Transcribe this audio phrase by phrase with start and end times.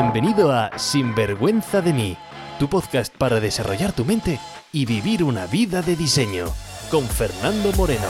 [0.00, 2.16] Bienvenido a Sinvergüenza de mí,
[2.60, 4.38] tu podcast para desarrollar tu mente
[4.72, 6.46] y vivir una vida de diseño,
[6.88, 8.06] con Fernando Moreno.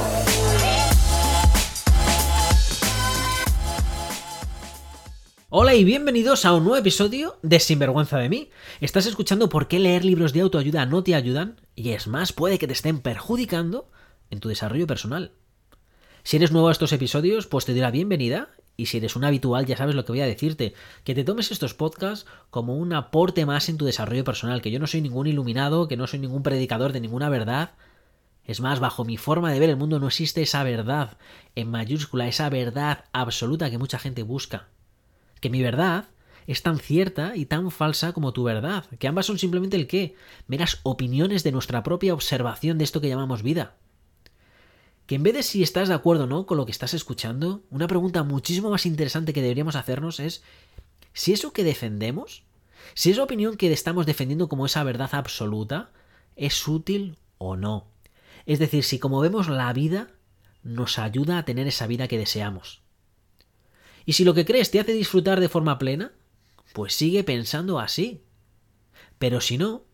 [5.49, 8.51] Hola y bienvenidos a un nuevo episodio de Sinvergüenza de mí.
[8.83, 12.59] Estás escuchando por qué leer libros de autoayuda no te ayudan y es más, puede
[12.59, 13.89] que te estén perjudicando
[14.29, 15.33] en tu desarrollo personal.
[16.23, 19.25] Si eres nuevo a estos episodios, pues te doy la bienvenida y si eres un
[19.25, 20.73] habitual ya sabes lo que voy a decirte,
[21.05, 24.79] que te tomes estos podcasts como un aporte más en tu desarrollo personal, que yo
[24.79, 27.73] no soy ningún iluminado, que no soy ningún predicador de ninguna verdad.
[28.45, 31.19] Es más, bajo mi forma de ver el mundo no existe esa verdad
[31.57, 34.69] en mayúscula, esa verdad absoluta que mucha gente busca
[35.41, 36.05] que mi verdad
[36.47, 40.15] es tan cierta y tan falsa como tu verdad, que ambas son simplemente el qué,
[40.47, 43.75] meras opiniones de nuestra propia observación de esto que llamamos vida.
[45.09, 47.65] Que en vez de si estás de acuerdo o no con lo que estás escuchando,
[47.71, 50.43] una pregunta muchísimo más interesante que deberíamos hacernos es
[51.15, 52.45] si eso que defendemos,
[52.93, 55.93] si esa opinión que estamos defendiendo como esa verdad absoluta,
[56.37, 57.87] es útil o no.
[58.45, 60.09] Es decir, si como vemos la vida,
[60.63, 62.83] nos ayuda a tener esa vida que deseamos.
[64.05, 66.13] Y si lo que crees te hace disfrutar de forma plena,
[66.75, 68.25] pues sigue pensando así.
[69.19, 69.85] Pero si no,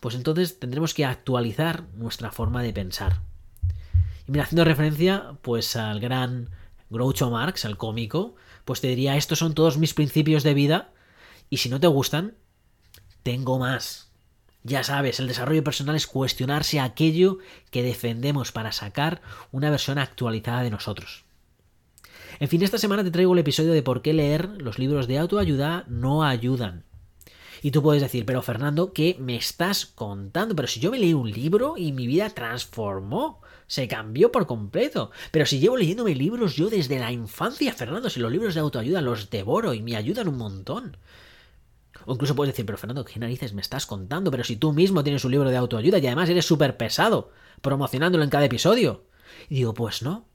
[0.00, 3.30] pues entonces tendremos que actualizar nuestra forma de pensar.
[4.32, 6.48] Mira, haciendo referencia pues al gran
[6.88, 10.90] Groucho Marx, al cómico, pues te diría, estos son todos mis principios de vida
[11.50, 12.32] y si no te gustan,
[13.22, 14.10] tengo más.
[14.62, 20.62] Ya sabes, el desarrollo personal es cuestionarse aquello que defendemos para sacar una versión actualizada
[20.62, 21.24] de nosotros.
[22.40, 25.18] En fin, esta semana te traigo el episodio de por qué leer los libros de
[25.18, 26.84] autoayuda no ayudan.
[27.60, 30.56] Y tú puedes decir, pero Fernando, ¿qué me estás contando?
[30.56, 35.12] Pero si yo me leí un libro y mi vida transformó, se cambió por completo.
[35.30, 39.00] Pero si llevo leyéndome libros yo desde la infancia, Fernando, si los libros de autoayuda
[39.00, 40.98] los devoro y me ayudan un montón.
[42.04, 44.30] O incluso puedes decir, pero Fernando, ¿qué narices me estás contando?
[44.30, 47.30] Pero si tú mismo tienes un libro de autoayuda y además eres súper pesado,
[47.62, 49.04] promocionándolo en cada episodio.
[49.48, 50.26] Y digo, pues no.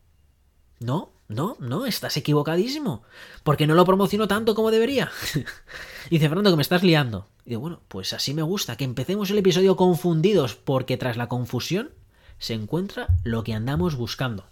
[0.79, 3.03] No, no, no, estás equivocadísimo.
[3.43, 5.11] Porque no lo promociono tanto como debería.
[6.09, 7.27] dice Fernando que me estás liando.
[7.45, 11.29] Y digo, bueno, pues así me gusta, que empecemos el episodio confundidos, porque tras la
[11.29, 11.91] confusión
[12.39, 14.45] se encuentra lo que andamos buscando.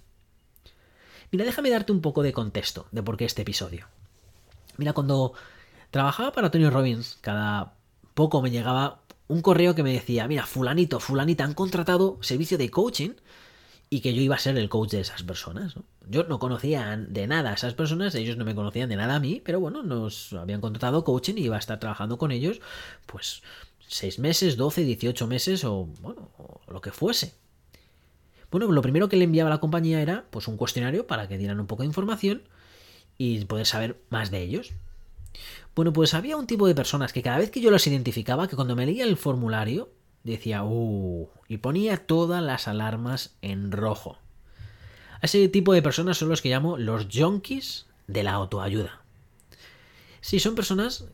[1.31, 3.87] Mira, déjame darte un poco de contexto de por qué este episodio.
[4.77, 5.33] Mira, cuando
[5.91, 7.73] trabajaba para Tony Robbins, cada
[8.13, 12.69] poco me llegaba un correo que me decía, mira, fulanito, fulanita, han contratado servicio de
[12.69, 13.11] coaching
[13.89, 15.75] y que yo iba a ser el coach de esas personas.
[16.07, 19.19] Yo no conocía de nada a esas personas, ellos no me conocían de nada a
[19.19, 22.61] mí, pero bueno, nos habían contratado coaching y iba a estar trabajando con ellos,
[23.05, 23.41] pues
[23.87, 27.35] seis meses, 12, 18 meses o bueno, o lo que fuese.
[28.51, 31.37] Bueno, lo primero que le enviaba a la compañía era pues un cuestionario para que
[31.37, 32.43] dieran un poco de información
[33.17, 34.73] y poder saber más de ellos.
[35.75, 38.55] Bueno, pues había un tipo de personas que cada vez que yo los identificaba, que
[38.55, 39.89] cuando me leía el formulario,
[40.23, 44.17] decía, uh, y ponía todas las alarmas en rojo.
[45.21, 49.01] ese tipo de personas son los que llamo los junkies de la autoayuda.
[50.21, 51.05] Sí, son personas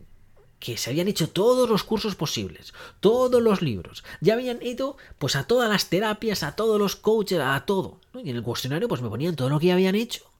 [0.61, 5.35] que se habían hecho todos los cursos posibles, todos los libros, ya habían ido pues
[5.35, 7.99] a todas las terapias, a todos los coaches, a todo.
[8.23, 10.31] Y en el cuestionario pues me ponían todo lo que habían hecho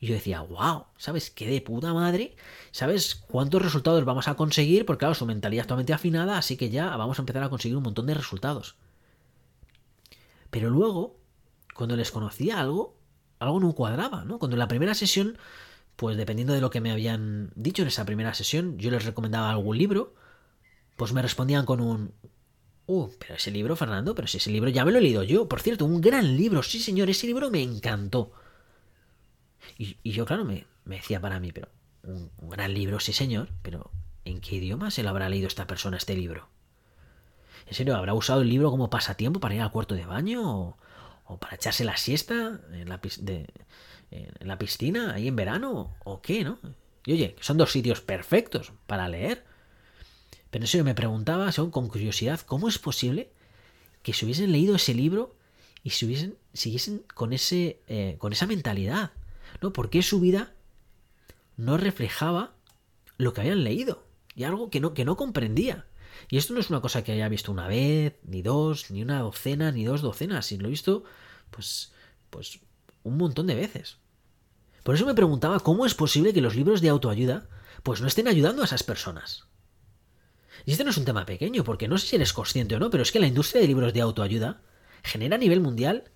[0.00, 2.34] y yo decía, wow, ¿sabes qué de puta madre?
[2.72, 4.86] ¿Sabes cuántos resultados vamos a conseguir?
[4.86, 7.82] Porque claro, su mentalidad totalmente afinada, así que ya vamos a empezar a conseguir un
[7.82, 8.76] montón de resultados.
[10.50, 11.16] Pero luego,
[11.74, 12.96] cuando les conocía algo,
[13.40, 14.38] algo no cuadraba, ¿no?
[14.38, 15.36] Cuando en la primera sesión,
[15.96, 19.50] pues dependiendo de lo que me habían dicho en esa primera sesión, yo les recomendaba
[19.50, 20.14] algún libro,
[20.96, 22.12] pues me respondían con un...
[22.86, 25.48] Uh, pero ese libro, Fernando, pero si ese libro ya me lo he leído yo.
[25.48, 28.32] Por cierto, un gran libro, sí señor, ese libro me encantó.
[29.78, 31.68] Y, yo, claro, me, decía para mí, pero
[32.02, 33.90] un, gran libro, sí señor, pero
[34.24, 36.48] ¿en qué idioma se lo habrá leído esta persona este libro?
[37.66, 40.76] ¿En serio, habrá usado el libro como pasatiempo para ir al cuarto de baño?
[41.24, 43.00] ¿O, para echarse la siesta en la,
[44.10, 45.94] en la piscina ahí en verano?
[46.04, 46.58] ¿O qué, no?
[47.06, 49.44] Y oye, son dos sitios perfectos para leer.
[50.50, 53.30] Pero eso yo me preguntaba, según con curiosidad, ¿cómo es posible
[54.02, 55.36] que se hubiesen leído ese libro
[55.82, 59.12] y se hubiesen, siguiesen con, ese, eh, con esa mentalidad?
[59.60, 59.72] ¿no?
[59.72, 60.52] Porque su vida
[61.56, 62.54] no reflejaba
[63.16, 64.04] lo que habían leído
[64.34, 65.86] y algo que no, que no comprendía.
[66.28, 69.20] Y esto no es una cosa que haya visto una vez, ni dos, ni una
[69.20, 71.04] docena, ni dos docenas, sino lo he visto,
[71.50, 71.92] pues,
[72.30, 72.60] pues,
[73.02, 73.98] un montón de veces.
[74.82, 77.48] Por eso me preguntaba cómo es posible que los libros de autoayuda,
[77.82, 79.46] pues no estén ayudando a esas personas.
[80.64, 82.90] Y este no es un tema pequeño, porque no sé si eres consciente o no,
[82.90, 84.62] pero es que la industria de libros de autoayuda
[85.02, 86.10] genera a nivel mundial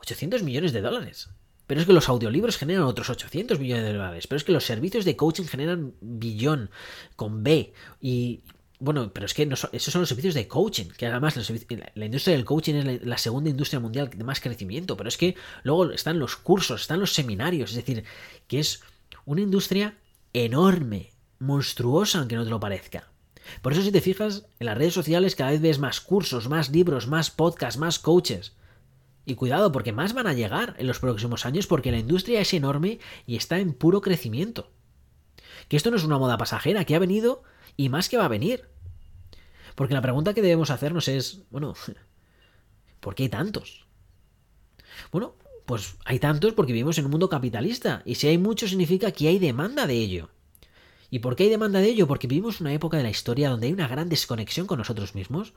[0.00, 1.30] 800 millones de dólares.
[1.66, 4.26] Pero es que los audiolibros generan otros 800 millones de dólares.
[4.26, 6.70] Pero es que los servicios de coaching generan billón
[7.14, 7.74] con B.
[8.00, 8.42] Y
[8.80, 12.44] bueno, pero es que esos son los servicios de coaching, que además la, industria del
[12.44, 15.34] coaching es la, segunda industria mundial de más crecimiento, pero es que
[15.64, 18.04] luego están los cursos, están los seminarios, es decir,
[18.46, 18.82] que es
[19.24, 19.98] una industria
[20.32, 23.08] enorme, monstruosa, aunque no te lo parezca.
[23.62, 26.70] Por eso si te fijas, en las redes sociales cada vez ves más cursos, más
[26.70, 28.52] libros, más podcasts, más coaches.
[29.24, 32.54] Y cuidado, porque más van a llegar en los próximos años porque la industria es
[32.54, 34.70] enorme y está en puro crecimiento.
[35.68, 37.42] Que esto no es una moda pasajera, que ha venido
[37.78, 38.68] y más que va a venir.
[39.74, 41.72] Porque la pregunta que debemos hacernos es, bueno,
[43.00, 43.86] ¿por qué hay tantos?
[45.10, 49.12] Bueno, pues hay tantos porque vivimos en un mundo capitalista y si hay mucho significa
[49.12, 50.28] que hay demanda de ello.
[51.08, 52.06] ¿Y por qué hay demanda de ello?
[52.06, 55.54] Porque vivimos una época de la historia donde hay una gran desconexión con nosotros mismos,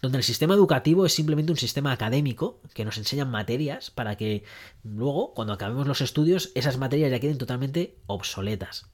[0.00, 4.44] donde el sistema educativo es simplemente un sistema académico que nos enseñan materias para que
[4.84, 8.93] luego, cuando acabemos los estudios, esas materias ya queden totalmente obsoletas.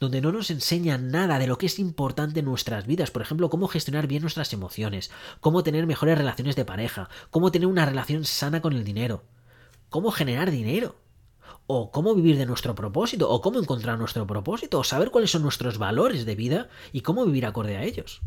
[0.00, 3.50] Donde no nos enseñan nada de lo que es importante en nuestras vidas, por ejemplo,
[3.50, 8.24] cómo gestionar bien nuestras emociones, cómo tener mejores relaciones de pareja, cómo tener una relación
[8.24, 9.24] sana con el dinero,
[9.88, 10.96] cómo generar dinero,
[11.66, 15.42] o cómo vivir de nuestro propósito, o cómo encontrar nuestro propósito, o saber cuáles son
[15.42, 18.20] nuestros valores de vida y cómo vivir acorde a ellos.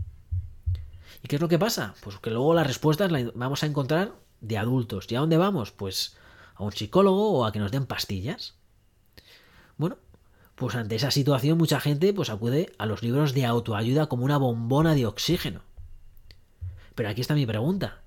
[1.23, 1.95] ¿Y qué es lo que pasa?
[2.01, 5.07] Pues que luego las respuestas las vamos a encontrar de adultos.
[5.09, 5.71] ¿Y a dónde vamos?
[5.71, 6.15] Pues
[6.55, 8.55] a un psicólogo o a que nos den pastillas.
[9.77, 9.97] Bueno,
[10.55, 14.37] pues ante esa situación mucha gente pues acude a los libros de autoayuda como una
[14.37, 15.61] bombona de oxígeno.
[16.95, 18.01] Pero aquí está mi pregunta.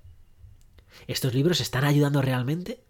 [1.07, 2.83] ¿Estos libros están ayudando realmente?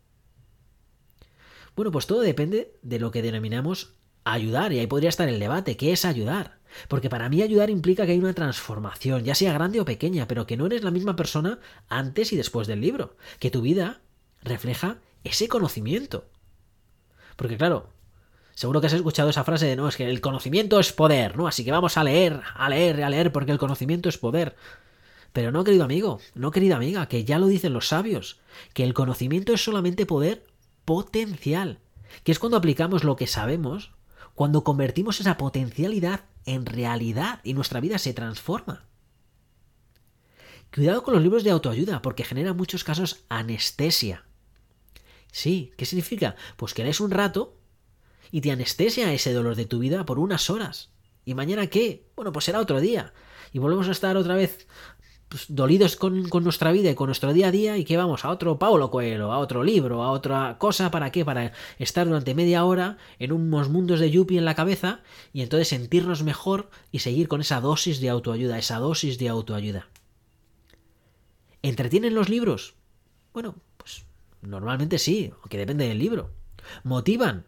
[1.76, 5.78] Bueno, pues todo depende de lo que denominamos ayudar, y ahí podría estar el debate,
[5.78, 6.60] ¿qué es ayudar?
[6.88, 10.46] Porque para mí ayudar implica que hay una transformación, ya sea grande o pequeña, pero
[10.46, 14.02] que no eres la misma persona antes y después del libro, que tu vida
[14.44, 16.30] refleja ese conocimiento.
[17.36, 17.90] Porque claro,
[18.60, 21.48] seguro que has escuchado esa frase de no, es que el conocimiento es poder, ¿no?
[21.48, 24.58] Así que vamos a leer, a leer, a leer, porque el conocimiento es poder.
[25.32, 28.42] Pero no, querido amigo, no, querida amiga, que ya lo dicen los sabios,
[28.74, 30.44] que el conocimiento es solamente poder
[30.84, 31.80] potencial,
[32.26, 33.94] que es cuando aplicamos lo que sabemos,
[34.36, 38.84] cuando convertimos esa potencialidad en realidad y nuestra vida se transforma.
[40.76, 44.26] Cuidado con los libros de autoayuda porque generan muchos casos anestesia.
[45.32, 46.36] Sí, ¿qué significa?
[46.58, 47.59] Pues que lees un rato
[48.32, 50.90] y te anestesia ese dolor de tu vida por unas horas.
[51.26, 52.08] ¿Y mañana qué?
[52.16, 53.14] Bueno, pues será otro día.
[53.54, 54.68] Y volvemos a estar otra vez
[55.30, 58.30] pues, dolidos con, nuestra vida y con nuestro día a día y que vamos a
[58.30, 61.24] otro Paulo Coelho, a otro libro, a otra cosa, ¿para qué?
[61.24, 65.02] Para estar durante media hora en unos mundos de yuppie en la cabeza
[65.32, 69.88] y entonces sentirnos mejor y seguir con esa dosis de autoayuda, esa dosis de autoayuda.
[71.62, 72.74] ¿Entretienen los libros?
[73.34, 74.06] Bueno, pues
[74.42, 76.32] normalmente sí, aunque depende del libro.
[76.84, 77.46] ¿Motivan?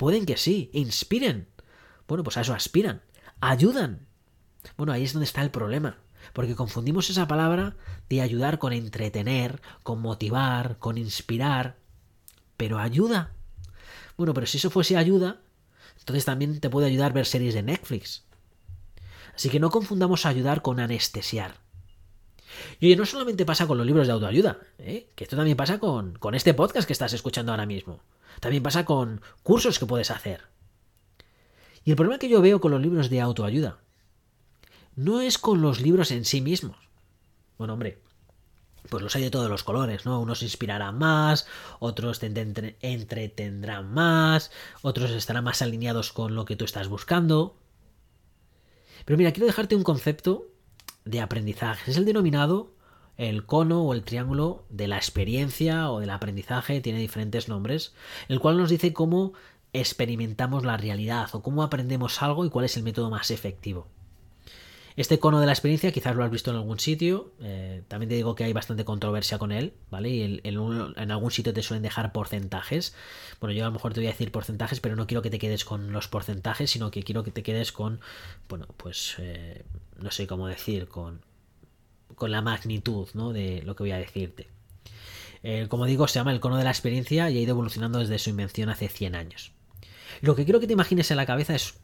[0.00, 0.70] Pueden que sí.
[0.72, 1.46] ¿Inspiren?
[2.08, 3.02] Bueno, pues a eso aspiran.
[3.42, 4.06] ¿Ayudan?
[4.78, 5.98] Bueno, ahí es donde está el problema
[6.32, 7.76] porque confundimos esa palabra
[8.08, 11.76] de ayudar con entretener, con motivar, con inspirar.
[12.56, 13.34] Pero ayuda.
[14.16, 15.42] Bueno, pero si eso fuese ayuda,
[15.98, 18.24] entonces también te puede ayudar ver series de Netflix.
[19.34, 21.58] Así que no confundamos ayudar con anestesiar.
[22.78, 25.10] Y oye, no solamente pasa con los libros de autoayuda, ¿eh?
[25.14, 28.00] que esto también pasa con, con este podcast que estás escuchando ahora mismo.
[28.40, 30.42] También pasa con cursos que puedes hacer.
[31.84, 33.78] Y el problema que yo veo con los libros de autoayuda
[34.96, 36.76] no es con los libros en sí mismos.
[37.56, 38.02] Bueno, hombre,
[38.88, 40.20] pues los hay de todos los colores, ¿no?
[40.20, 41.46] Unos inspirarán más,
[41.78, 42.26] otros te
[42.80, 44.50] entretendrán más,
[44.82, 47.56] otros estarán más alineados con lo que tú estás buscando.
[49.04, 50.48] Pero mira, quiero dejarte un concepto
[51.04, 51.90] de aprendizaje.
[51.90, 52.74] Es el denominado
[53.20, 57.92] el cono o el triángulo de la experiencia o del aprendizaje, tiene diferentes nombres,
[58.28, 59.34] el cual nos dice cómo
[59.74, 63.86] experimentamos la realidad o cómo aprendemos algo y cuál es el método más efectivo.
[64.96, 67.32] Este cono de la experiencia quizás lo has visto en algún sitio.
[67.40, 70.08] Eh, también te digo que hay bastante controversia con él, ¿vale?
[70.08, 72.94] Y en, algún sitio te suelen dejar porcentajes.
[73.38, 75.38] Bueno, yo a lo mejor te voy a decir porcentajes, pero no quiero que te
[75.38, 78.00] quedes con los porcentajes, sino que quiero que te quedes con,
[78.48, 79.62] bueno, pues eh,
[79.98, 81.20] no sé cómo decir, con,
[82.14, 83.32] con la magnitud, ¿no?
[83.32, 84.48] De lo que voy a decirte.
[85.42, 88.18] Eh, como digo, se llama el cono de la experiencia y ha ido evolucionando desde
[88.18, 89.52] su invención hace 100 años.
[90.20, 91.74] Lo que quiero que te imagines en la cabeza es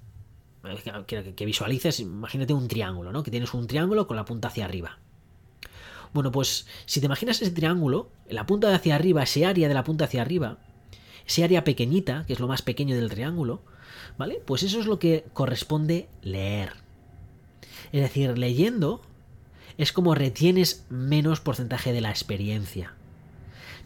[1.06, 3.23] que, visualices, imagínate un triángulo, ¿no?
[3.23, 4.99] Que tienes un triángulo con la punta hacia arriba.
[6.12, 9.75] Bueno, pues si te imaginas ese triángulo, la punta de hacia arriba, ese área de
[9.75, 10.59] la punta hacia arriba,
[11.26, 13.62] ese área pequeñita, que es lo más pequeño del triángulo,
[14.18, 14.42] ¿vale?
[14.45, 16.73] Pues eso es lo que corresponde leer.
[17.92, 19.02] Es decir, leyendo
[19.78, 22.95] es como retienes menos porcentaje de la experiencia.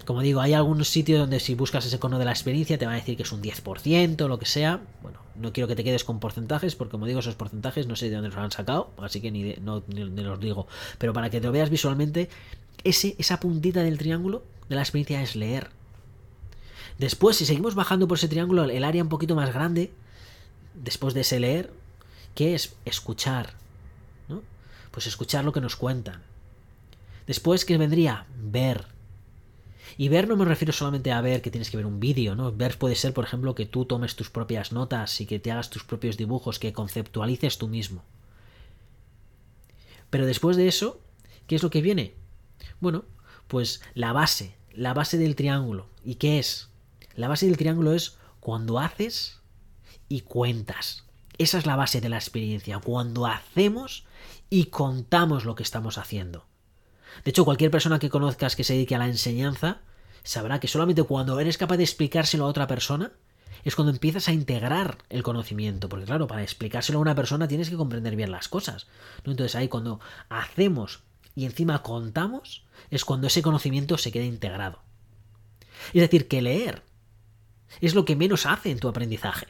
[0.07, 2.95] Como digo, hay algunos sitios donde si buscas ese cono de la experiencia te van
[2.95, 4.81] a decir que es un 10%, lo que sea.
[5.03, 8.09] Bueno, no quiero que te quedes con porcentajes, porque como digo, esos porcentajes no sé
[8.09, 10.67] de dónde los han sacado, así que ni, no, los digo.
[10.99, 12.29] Pero para que te lo veas visualmente,
[12.83, 15.71] ese, esa puntita del triángulo de la experiencia es leer.
[16.99, 19.93] Después, si seguimos bajando por ese triángulo, el área un poquito más grande,
[20.75, 21.73] después de ese leer,
[22.35, 22.75] ¿qué es?
[22.85, 23.55] Escuchar.
[24.91, 26.23] Pues escuchar lo que nos cuentan.
[27.27, 28.27] Después, ¿qué vendría?
[28.37, 28.87] Ver.
[29.97, 32.53] Y ver no me refiero solamente a ver que tienes que ver un vídeo, ¿no?
[32.53, 35.71] Ver puede ser, por ejemplo, que tú tomes tus propias notas y que te hagas
[35.71, 38.03] tus propios dibujos, que conceptualices tú mismo.
[40.11, 41.01] Pero después de eso,
[41.47, 42.15] ¿qué es lo que viene?
[42.81, 43.05] Bueno,
[43.47, 45.89] pues la base, la base del triángulo.
[46.05, 46.69] ¿Y qué es?
[47.15, 49.41] La base del triángulo es cuando haces
[50.09, 51.05] y cuentas.
[51.39, 54.05] Esa es la base de la experiencia, cuando hacemos
[54.51, 56.47] y contamos lo que estamos haciendo.
[57.25, 59.81] De hecho, cualquier persona que conozcas que se dedique a la enseñanza
[60.23, 63.13] sabrá que solamente cuando eres capaz de explicárselo a otra persona
[63.65, 65.89] es cuando empiezas a integrar el conocimiento.
[65.89, 68.87] Porque claro, para explicárselo a una persona tienes que comprender bien las cosas.
[69.19, 71.01] Entonces ahí cuando hacemos
[71.35, 74.81] y encima contamos es cuando ese conocimiento se queda integrado.
[75.93, 76.83] Es decir, que leer
[77.81, 79.47] es lo que menos hace en tu aprendizaje.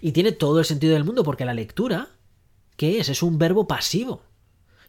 [0.00, 2.08] Y tiene todo el sentido del mundo porque la lectura,
[2.80, 3.10] ¿qué es?
[3.10, 4.22] Es un verbo pasivo.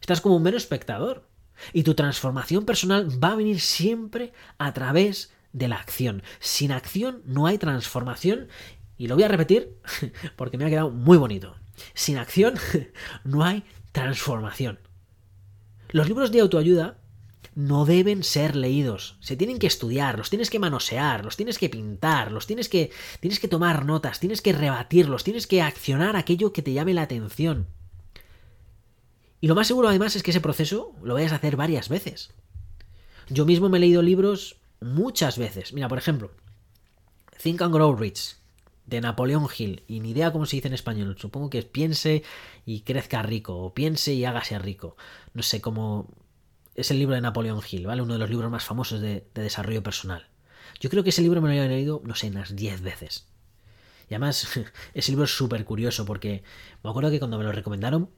[0.00, 1.28] Estás como un mero espectador.
[1.74, 6.22] Y tu transformación personal va a venir siempre a través de la acción.
[6.40, 8.48] Sin acción no hay transformación.
[8.96, 9.78] Y lo voy a repetir
[10.36, 11.54] porque me ha quedado muy bonito.
[11.92, 12.54] Sin acción
[13.24, 14.78] no hay transformación.
[15.90, 16.96] Los libros de autoayuda
[17.54, 19.18] no deben ser leídos.
[19.20, 22.90] Se tienen que estudiar, los tienes que manosear, los tienes que pintar, los tienes que
[23.20, 27.02] tienes que tomar notas, tienes que rebatirlos, tienes que accionar aquello que te llame la
[27.02, 27.68] atención.
[29.42, 32.30] Y lo más seguro además es que ese proceso lo vayas a hacer varias veces.
[33.28, 35.72] Yo mismo me he leído libros muchas veces.
[35.72, 36.30] Mira, por ejemplo,
[37.42, 38.36] Think and Grow Rich
[38.86, 42.22] de Napoleón Hill, y ni idea cómo se dice en español, supongo que es piense
[42.64, 44.96] y crezca rico, o piense y hágase rico.
[45.34, 46.06] No sé cómo...
[46.76, 48.02] Es el libro de Napoleón Hill, ¿vale?
[48.02, 50.28] Uno de los libros más famosos de, de desarrollo personal.
[50.78, 53.26] Yo creo que ese libro me lo he leído, no sé, unas 10 veces.
[54.08, 54.46] Y además,
[54.94, 56.44] ese libro es súper curioso porque
[56.84, 58.08] me acuerdo que cuando me lo recomendaron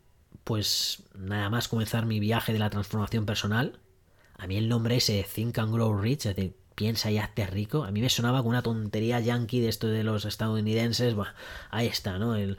[0.45, 3.81] pues nada más comenzar mi viaje de la transformación personal,
[4.37, 7.85] a mí el nombre ese Think and Grow Rich, es decir, piensa y hazte rico,
[7.85, 11.33] a mí me sonaba con una tontería yankee de esto de los estadounidenses, bueno,
[11.71, 12.35] ahí está, ¿no?
[12.37, 12.59] El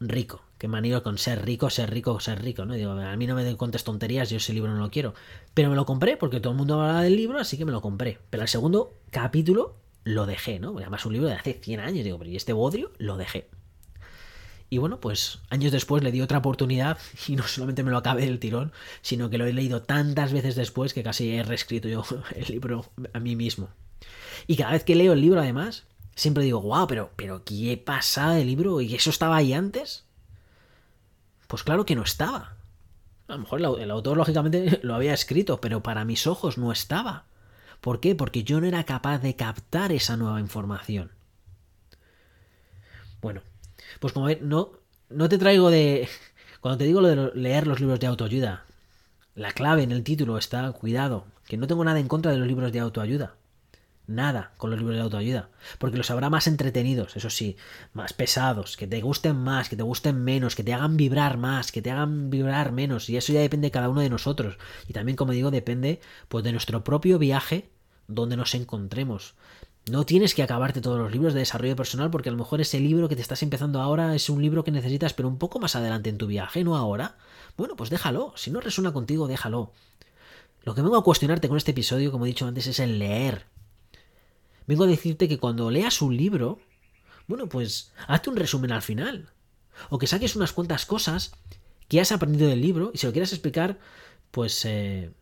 [0.00, 2.74] rico, que me han ido con ser rico, ser rico, ser rico, ¿no?
[2.74, 5.14] Digo, a mí no me contes tonterías, yo ese libro no lo quiero.
[5.54, 7.80] Pero me lo compré porque todo el mundo hablaba del libro, así que me lo
[7.80, 8.18] compré.
[8.30, 10.76] Pero el segundo capítulo lo dejé, ¿no?
[10.78, 12.92] Además un libro de hace 100 años, digo, pero ¿y este bodrio?
[12.98, 13.48] Lo dejé.
[14.68, 18.26] Y bueno, pues años después le di otra oportunidad y no solamente me lo acabé
[18.26, 22.04] del tirón, sino que lo he leído tantas veces después que casi he reescrito yo
[22.34, 23.68] el libro a mí mismo.
[24.46, 28.38] Y cada vez que leo el libro, además, siempre digo, wow, pero, pero ¿qué pasa
[28.40, 28.80] el libro?
[28.80, 30.04] ¿Y eso estaba ahí antes?
[31.46, 32.56] Pues claro que no estaba.
[33.28, 37.24] A lo mejor el autor, lógicamente, lo había escrito, pero para mis ojos no estaba.
[37.80, 38.14] ¿Por qué?
[38.14, 41.12] Porque yo no era capaz de captar esa nueva información.
[43.20, 43.42] Bueno,
[44.00, 44.72] pues como ves, no,
[45.08, 46.08] no te traigo de...
[46.60, 48.64] Cuando te digo lo de leer los libros de autoayuda,
[49.34, 52.48] la clave en el título está, cuidado, que no tengo nada en contra de los
[52.48, 53.36] libros de autoayuda.
[54.06, 55.50] Nada con los libros de autoayuda.
[55.78, 57.56] Porque los habrá más entretenidos, eso sí,
[57.92, 61.72] más pesados, que te gusten más, que te gusten menos, que te hagan vibrar más,
[61.72, 63.10] que te hagan vibrar menos.
[63.10, 64.58] Y eso ya depende de cada uno de nosotros.
[64.88, 67.68] Y también, como digo, depende pues de nuestro propio viaje
[68.08, 69.34] donde nos encontremos.
[69.88, 72.80] No tienes que acabarte todos los libros de desarrollo personal porque a lo mejor ese
[72.80, 75.76] libro que te estás empezando ahora es un libro que necesitas pero un poco más
[75.76, 77.16] adelante en tu viaje, no ahora.
[77.56, 78.32] Bueno, pues déjalo.
[78.36, 79.72] Si no resuena contigo, déjalo.
[80.64, 83.46] Lo que vengo a cuestionarte con este episodio, como he dicho antes, es el leer.
[84.66, 86.58] Vengo a decirte que cuando leas un libro,
[87.28, 89.30] bueno, pues hazte un resumen al final.
[89.88, 91.30] O que saques unas cuantas cosas
[91.86, 93.78] que has aprendido del libro y se lo quieras explicar,
[94.32, 95.12] pues, eh,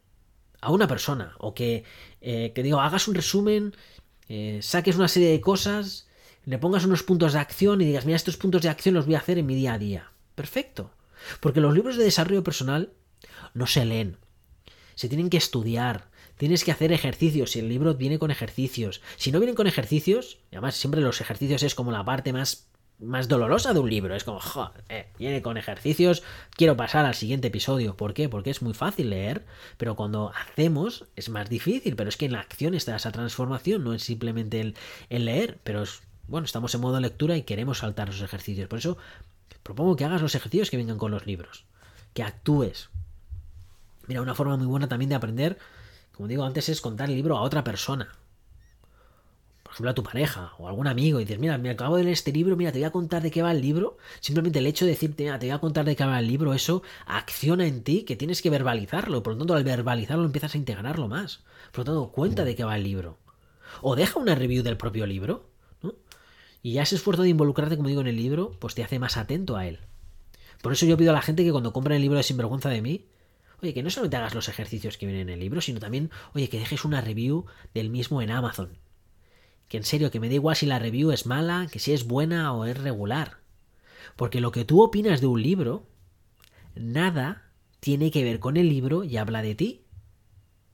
[0.62, 1.34] a una persona.
[1.38, 1.84] O que,
[2.22, 3.74] eh, que digo, hagas un resumen
[4.28, 6.08] eh, saques una serie de cosas,
[6.44, 9.14] le pongas unos puntos de acción y digas, mira, estos puntos de acción los voy
[9.14, 10.12] a hacer en mi día a día.
[10.34, 10.90] Perfecto.
[11.40, 12.92] Porque los libros de desarrollo personal
[13.54, 14.18] no se leen.
[14.94, 16.10] Se tienen que estudiar.
[16.36, 17.52] Tienes que hacer ejercicios.
[17.52, 19.00] Si el libro viene con ejercicios.
[19.16, 23.28] Si no vienen con ejercicios, además siempre los ejercicios es como la parte más más
[23.28, 24.14] dolorosa de un libro.
[24.14, 27.96] Es como, joder, viene con ejercicios, quiero pasar al siguiente episodio.
[27.96, 28.28] ¿Por qué?
[28.28, 29.44] Porque es muy fácil leer,
[29.76, 31.96] pero cuando hacemos es más difícil.
[31.96, 34.74] Pero es que en la acción está esa transformación, no es simplemente el,
[35.10, 38.68] el leer, pero es, bueno, estamos en modo lectura y queremos saltar los ejercicios.
[38.68, 38.96] Por eso
[39.62, 41.64] propongo que hagas los ejercicios que vengan con los libros,
[42.12, 42.90] que actúes.
[44.06, 45.58] Mira, una forma muy buena también de aprender
[46.14, 48.08] como digo antes, es contar el libro a otra persona.
[49.74, 51.18] Ejemplo, a tu pareja o a algún amigo.
[51.18, 53.32] Y dices, mira, me acabo de leer este libro, mira, te voy a contar de
[53.32, 53.96] qué va el libro.
[54.20, 56.54] Simplemente el hecho de decirte, mira, te voy a contar de qué va el libro,
[56.54, 59.24] eso acciona en ti que tienes que verbalizarlo.
[59.24, 61.42] Por lo tanto, al verbalizarlo empiezas a integrarlo más.
[61.72, 63.18] Por lo tanto, cuenta de qué va el libro.
[63.82, 65.50] O deja una review del propio libro.
[65.82, 65.96] ¿no?
[66.62, 69.16] Y ya ese esfuerzo de involucrarte, como digo, en el libro, pues te hace más
[69.16, 69.80] atento a él.
[70.62, 72.80] Por eso yo pido a la gente que cuando compren el libro de Sinvergüenza de
[72.80, 73.06] mí,
[73.60, 76.48] oye, que no solamente hagas los ejercicios que vienen en el libro, sino también, oye,
[76.48, 78.83] que dejes una review del mismo en Amazon.
[79.68, 82.06] Que en serio, que me da igual si la review es mala, que si es
[82.06, 83.38] buena o es regular.
[84.16, 85.88] Porque lo que tú opinas de un libro,
[86.74, 89.84] nada tiene que ver con el libro y habla de ti.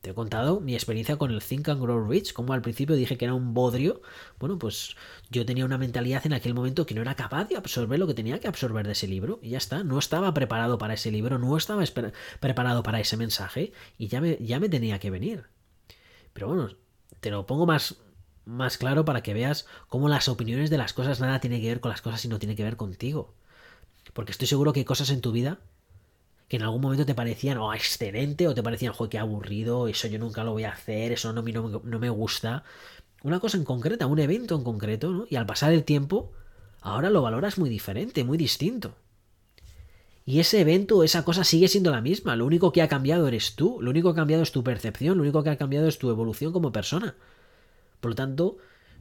[0.00, 3.18] Te he contado mi experiencia con el Think and Grow Rich, como al principio dije
[3.18, 4.00] que era un bodrio.
[4.38, 4.97] Bueno, pues
[5.28, 8.14] yo tenía una mentalidad en aquel momento que no era capaz de absorber lo que
[8.14, 9.40] tenía que absorber de ese libro.
[9.42, 11.85] Y ya está, no estaba preparado para ese libro, no estaba
[12.40, 15.49] preparado para ese mensaje y ya me, ya me tenía que venir.
[16.32, 16.70] Pero bueno,
[17.20, 17.99] te lo pongo más,
[18.44, 21.80] más claro para que veas cómo las opiniones de las cosas nada tiene que ver
[21.80, 23.35] con las cosas y no tiene que ver contigo.
[24.12, 25.59] Porque estoy seguro que hay cosas en tu vida
[26.50, 30.09] que en algún momento te parecían oh, excelente o te parecían, joder, qué aburrido, eso
[30.09, 32.64] yo nunca lo voy a hacer, eso no, no, no me gusta.
[33.23, 35.26] Una cosa en concreta, un evento en concreto, ¿no?
[35.30, 36.32] Y al pasar el tiempo,
[36.80, 38.97] ahora lo valoras muy diferente, muy distinto.
[40.26, 42.35] Y ese evento o esa cosa sigue siendo la misma.
[42.35, 43.78] Lo único que ha cambiado eres tú.
[43.80, 45.16] Lo único que ha cambiado es tu percepción.
[45.16, 47.14] Lo único que ha cambiado es tu evolución como persona.
[48.00, 48.59] Por lo tanto,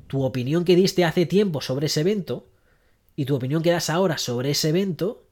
[0.07, 2.47] tu opinión que diste hace tiempo sobre ese evento
[3.15, 5.25] y tu opinión que das ahora sobre ese evento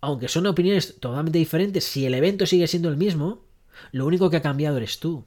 [0.00, 3.42] aunque son opiniones totalmente diferentes, si el evento sigue siendo el mismo,
[3.92, 5.24] lo único que ha cambiado eres tú.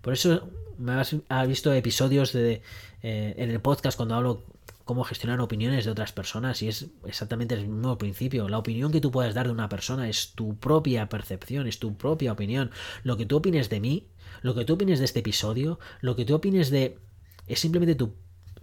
[0.00, 2.62] Por eso me has, visto episodios de,
[3.02, 4.42] eh, en el podcast cuando hablo
[4.84, 8.48] cómo gestionar opiniones de otras personas y es exactamente el mismo principio.
[8.48, 11.96] La opinión que tú puedes dar de una persona es tu propia percepción, es tu
[11.96, 12.70] propia opinión.
[13.02, 14.08] Lo que tú opines de mí,
[14.42, 16.98] lo que tú opines de este episodio, lo que tú opines de...
[17.46, 18.14] es simplemente tu,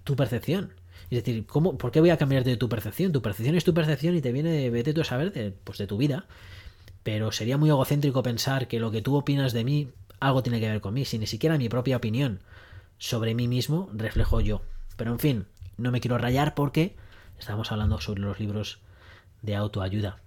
[0.03, 0.73] tu percepción.
[1.09, 3.11] Es decir, ¿cómo, ¿por qué voy a cambiar de tu percepción?
[3.11, 5.77] Tu percepción es tu percepción y te viene de, vete tú a saber, de, pues
[5.77, 6.27] de tu vida.
[7.03, 9.89] Pero sería muy egocéntrico pensar que lo que tú opinas de mí
[10.19, 12.41] algo tiene que ver con mí, si ni siquiera mi propia opinión
[12.97, 14.61] sobre mí mismo reflejo yo.
[14.97, 15.45] Pero en fin,
[15.79, 16.95] no me quiero rayar porque
[17.37, 18.79] estamos hablando sobre los libros
[19.41, 20.19] de autoayuda.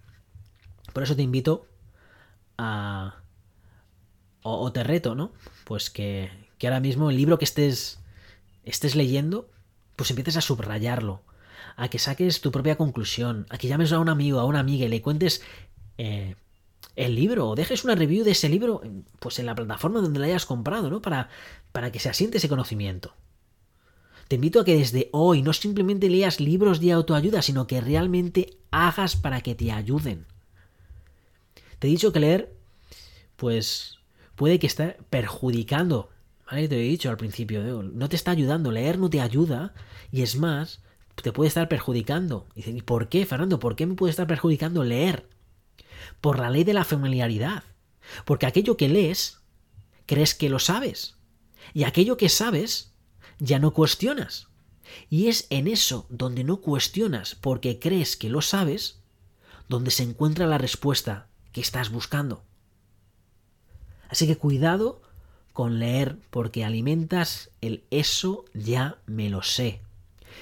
[0.93, 1.67] Por eso te invito
[2.59, 3.17] a...
[4.45, 5.33] O, te reto, ¿no?
[5.65, 8.01] Pues que, que ahora mismo el libro que estés,
[8.65, 9.49] estés leyendo
[9.95, 11.23] pues empieces a subrayarlo,
[11.77, 14.87] a que saques tu propia conclusión, a que llames a un amigo, a una amiga
[14.87, 15.43] y le cuentes
[15.99, 16.35] eh,
[16.97, 18.83] el libro o dejes una review de ese libro
[19.21, 21.01] pues en la plataforma donde lo hayas comprado, ¿no?
[21.01, 21.29] Para,
[21.71, 23.15] para que se asiente ese conocimiento.
[24.29, 28.59] Te invito a que desde hoy no simplemente leas libros de autoayuda, sino que realmente
[28.71, 30.27] hagas para que te ayuden.
[31.79, 32.57] Te he dicho que leer,
[33.37, 33.99] pues
[34.37, 36.09] puede que esté perjudicando
[36.53, 39.73] te he dicho al principio, no te está ayudando, leer no te ayuda
[40.11, 40.83] y es más,
[41.23, 42.47] te puede estar perjudicando.
[42.55, 43.59] Y ¿por qué, Fernando?
[43.59, 45.29] ¿Por qué me puede estar perjudicando leer?
[46.21, 47.65] Por la ley de la familiaridad.
[48.27, 49.41] Porque aquello que lees,
[50.07, 51.17] crees que lo sabes.
[51.73, 52.92] Y aquello que sabes,
[53.43, 54.47] ya no cuestionas.
[55.11, 59.01] Y es en eso donde no cuestionas porque crees que lo sabes,
[59.69, 62.45] donde se encuentra la respuesta que estás buscando.
[64.09, 65.03] Así que cuidado
[65.53, 69.81] con leer porque alimentas el eso ya me lo sé.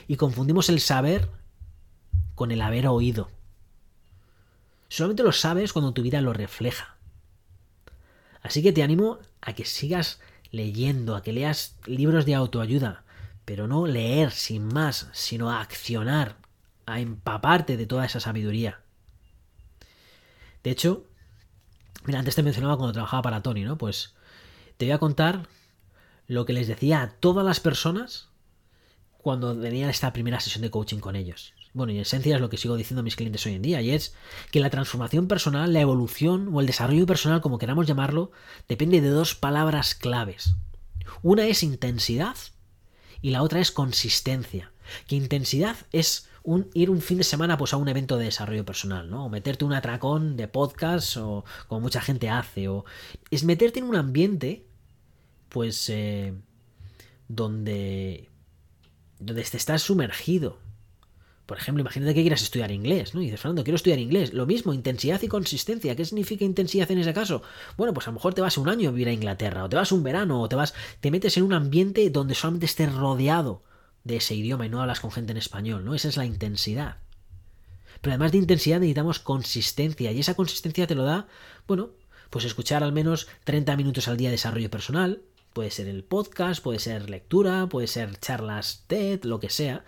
[0.06, 1.30] Y confundimos el saber
[2.34, 3.30] con el haber oído.
[4.88, 6.96] Solamente lo sabes cuando tu vida lo refleja.
[8.42, 13.04] Así que te animo a que sigas leyendo, a que leas libros de autoayuda,
[13.44, 16.36] pero no leer sin más, sino a accionar,
[16.86, 18.80] a empaparte de toda esa sabiduría.
[20.62, 21.04] De hecho,
[22.04, 23.78] mira, antes te mencionaba cuando trabajaba para Tony, ¿no?
[23.78, 24.14] Pues
[24.76, 25.48] te voy a contar
[26.26, 28.28] lo que les decía a todas las personas
[29.18, 31.54] cuando tenía esta primera sesión de coaching con ellos.
[31.72, 33.80] Bueno, y en esencia es lo que sigo diciendo a mis clientes hoy en día,
[33.80, 34.14] y es
[34.50, 38.32] que la transformación personal, la evolución o el desarrollo personal, como queramos llamarlo,
[38.68, 40.54] depende de dos palabras claves.
[41.22, 42.36] Una es intensidad
[43.22, 44.72] y la otra es consistencia.
[45.06, 48.64] Que intensidad es un, ir un fin de semana pues, a un evento de desarrollo
[48.64, 49.26] personal, ¿no?
[49.26, 52.84] O meterte un atracón de podcast, o como mucha gente hace, o
[53.30, 54.66] es meterte en un ambiente
[55.48, 56.32] pues eh,
[57.28, 58.28] donde,
[59.18, 60.58] donde te estás sumergido.
[61.50, 63.20] Por ejemplo, imagínate que quieras estudiar inglés, ¿no?
[63.20, 64.32] Y dices, Fernando, quiero estudiar inglés.
[64.32, 65.96] Lo mismo, intensidad y consistencia.
[65.96, 67.42] ¿Qué significa intensidad en ese caso?
[67.76, 69.74] Bueno, pues a lo mejor te vas un año a vivir a Inglaterra, o te
[69.74, 73.64] vas un verano, o te vas, te metes en un ambiente donde solamente estés rodeado
[74.04, 75.96] de ese idioma y no hablas con gente en español, ¿no?
[75.96, 76.98] Esa es la intensidad.
[78.00, 81.26] Pero además de intensidad necesitamos consistencia, y esa consistencia te lo da,
[81.66, 81.90] bueno,
[82.30, 86.62] Pues escuchar al menos 30 minutos al día de desarrollo personal, puede ser el podcast,
[86.62, 89.84] puede ser lectura, puede ser charlas TED, lo que sea,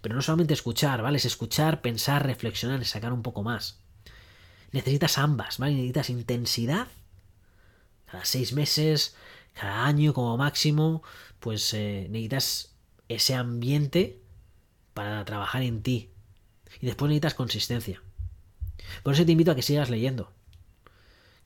[0.00, 1.18] pero no solamente escuchar, ¿vale?
[1.18, 3.80] Es escuchar, pensar, reflexionar, sacar un poco más.
[4.72, 5.74] Necesitas ambas, ¿vale?
[5.74, 6.88] Necesitas intensidad.
[8.06, 9.16] Cada seis meses,
[9.54, 11.02] cada año como máximo,
[11.40, 12.74] pues eh, necesitas
[13.08, 14.20] ese ambiente
[14.94, 16.10] para trabajar en ti.
[16.80, 18.02] Y después necesitas consistencia.
[19.02, 20.32] Por eso te invito a que sigas leyendo.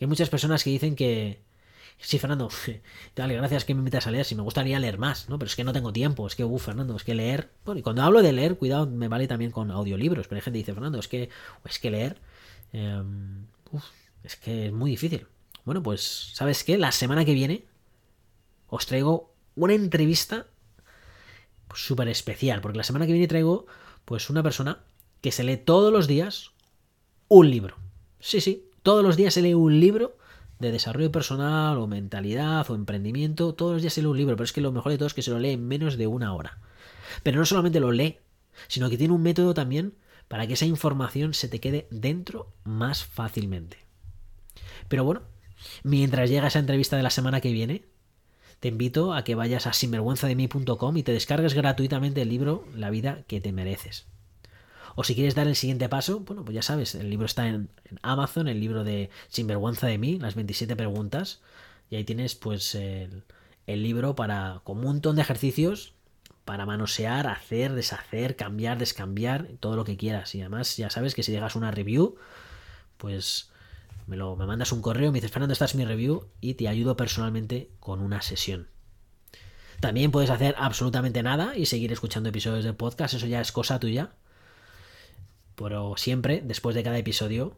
[0.01, 1.43] Hay muchas personas que dicen que,
[1.99, 2.49] Sí, Fernando,
[3.17, 4.25] dale, gracias que me invitas a leer.
[4.25, 5.39] Si me gustaría leer más, ¿no?
[5.39, 6.27] Pero es que no tengo tiempo.
[6.27, 7.51] Es que, uff, Fernando, es que leer.
[7.65, 10.27] Bueno, y cuando hablo de leer, cuidado, me vale también con audiolibros.
[10.27, 11.29] Pero hay gente que dice, Fernando, es que,
[11.65, 12.21] es que leer.
[12.73, 13.47] Em,
[14.23, 15.27] es que es muy difícil.
[15.65, 16.79] Bueno, pues, ¿sabes qué?
[16.79, 17.65] La semana que viene
[18.69, 20.47] os traigo una entrevista
[21.75, 22.61] súper especial.
[22.61, 23.67] Porque la semana que viene traigo,
[24.05, 24.79] pues, una persona
[25.21, 26.53] que se lee todos los días
[27.29, 27.77] un libro.
[28.19, 30.17] Sí, sí, todos los días se lee un libro
[30.61, 34.45] de desarrollo personal o mentalidad o emprendimiento, todos los días se lee un libro, pero
[34.45, 36.35] es que lo mejor de todo es que se lo lee en menos de una
[36.35, 36.59] hora.
[37.23, 38.19] Pero no solamente lo lee,
[38.69, 39.95] sino que tiene un método también
[40.29, 43.79] para que esa información se te quede dentro más fácilmente.
[44.89, 45.23] Pero bueno,
[45.83, 47.87] mientras llega esa entrevista de la semana que viene,
[48.61, 53.25] te invito a que vayas a sinvergüenzademi.com y te descargues gratuitamente el libro La vida
[53.27, 54.07] que te mereces.
[54.95, 57.71] O si quieres dar el siguiente paso, bueno, pues ya sabes, el libro está en,
[58.03, 61.41] Amazon, el libro de Sinvergüenza de mí, las 27 preguntas.
[61.91, 63.25] Y ahí tienes pues el,
[63.67, 65.93] libro para con un montón de ejercicios
[66.45, 70.35] para manosear, hacer, deshacer, cambiar, descambiar, todo lo que quieras.
[70.35, 72.17] Y además ya sabes que si llegas una review,
[72.97, 73.51] pues
[74.07, 76.67] me, lo, me mandas un correo, me dices, Fernando, esta es mi review y te
[76.67, 78.69] ayudo personalmente con una sesión.
[79.79, 83.79] También puedes hacer absolutamente nada y seguir escuchando episodios del podcast, eso ya es cosa
[83.79, 84.11] tuya
[85.61, 87.55] pero siempre, después de cada episodio,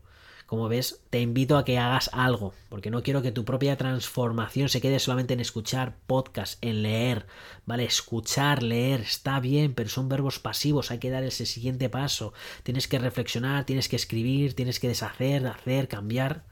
[0.47, 4.69] como ves, te invito a que hagas algo, porque no quiero que tu propia transformación
[4.69, 7.27] se quede solamente en escuchar podcast, en leer,
[7.65, 7.85] ¿vale?
[7.85, 12.35] Escuchar, leer, está bien, pero son verbos pasivos, hay que dar ese siguiente paso.
[12.65, 16.45] Tienes que reflexionar, tienes que escribir, tienes que deshacer, hacer, cambiar.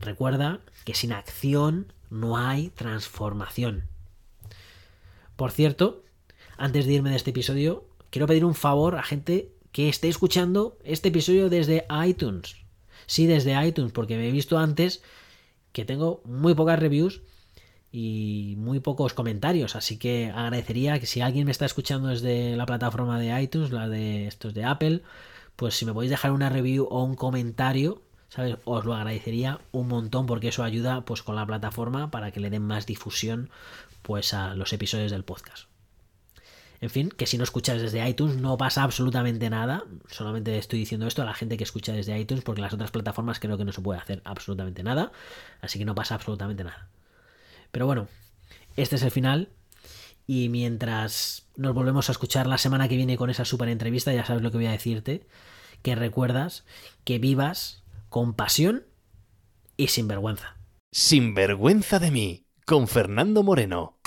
[0.00, 3.84] Recuerda que sin acción no hay transformación.
[5.36, 6.04] Por cierto,
[6.56, 10.78] antes de irme de este episodio, quiero pedir un favor a gente que esté escuchando
[10.84, 12.56] este episodio desde iTunes.
[13.06, 15.02] Sí, desde iTunes, porque me he visto antes
[15.72, 17.22] que tengo muy pocas reviews
[17.92, 22.66] y muy pocos comentarios, así que agradecería que si alguien me está escuchando desde la
[22.66, 25.02] plataforma de iTunes, la de estos de Apple,
[25.56, 28.56] pues si me podéis dejar una review o un comentario, ¿sabes?
[28.64, 32.50] Os lo agradecería un montón porque eso ayuda pues con la plataforma para que le
[32.50, 33.50] den más difusión
[34.02, 35.69] pues a los episodios del podcast.
[36.80, 39.84] En fin, que si no escuchas desde iTunes no pasa absolutamente nada.
[40.08, 43.38] Solamente estoy diciendo esto a la gente que escucha desde iTunes porque las otras plataformas
[43.38, 45.12] creo que no se puede hacer absolutamente nada.
[45.60, 46.88] Así que no pasa absolutamente nada.
[47.70, 48.08] Pero bueno,
[48.76, 49.50] este es el final.
[50.26, 54.24] Y mientras nos volvemos a escuchar la semana que viene con esa super entrevista, ya
[54.24, 55.26] sabes lo que voy a decirte.
[55.82, 56.64] Que recuerdas
[57.04, 58.84] que vivas con pasión
[59.76, 60.56] y sin vergüenza.
[60.92, 63.98] Sin vergüenza de mí, con Fernando Moreno.